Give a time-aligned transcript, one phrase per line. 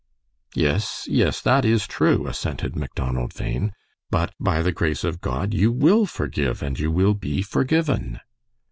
[0.55, 1.41] "Yes, yes.
[1.41, 3.71] That is true," assented Macdonald Bhain.
[4.09, 8.19] "But, by the grace of God, you will forgive, and you will be forgiven."